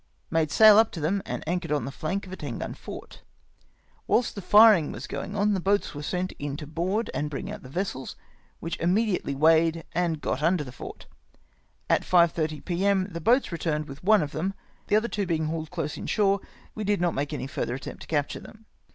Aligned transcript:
Made 0.31 0.49
sail 0.49 0.79
up 0.79 0.91
to 0.93 0.99
them 0.99 1.21
and 1.27 1.43
anchored 1.47 1.71
on 1.71 1.85
the 1.85 1.91
flank 1.91 2.25
of 2.25 2.33
a 2.33 2.35
ten 2.35 2.57
gun 2.57 2.73
fort. 2.73 3.21
Whilst 4.07 4.33
the 4.33 4.41
firing 4.41 4.91
was 4.91 5.05
going 5.05 5.35
on, 5.35 5.53
the 5.53 5.59
boats 5.59 5.93
were 5.93 6.01
sent 6.01 6.31
in 6.39 6.57
to 6.57 6.65
board 6.65 7.11
and 7.13 7.29
bring 7.29 7.51
out 7.51 7.61
the 7.61 7.69
vessels, 7.69 8.15
which 8.59 8.79
immediately 8.79 9.35
weighed 9.35 9.83
and 9.91 10.19
got 10.19 10.41
under 10.41 10.63
the 10.63 10.71
fort. 10.71 11.05
At 11.87 12.01
5*30 12.01 12.65
p.m. 12.65 13.07
the 13.11 13.21
boats 13.21 13.51
returned 13.51 13.85
with 13.87 14.03
one 14.03 14.23
of 14.23 14.31
them; 14.31 14.55
the 14.87 14.95
other 14.95 15.07
two 15.07 15.27
being 15.27 15.45
hauled 15.45 15.69
close 15.69 15.95
in 15.97 16.07
shore, 16.07 16.39
we 16.73 16.83
did 16.83 16.99
not 16.99 17.13
make 17.13 17.31
any 17.31 17.45
further 17.45 17.75
attempt 17.75 18.01
to 18.01 18.07
capture 18.07 18.39
them. 18.39 18.65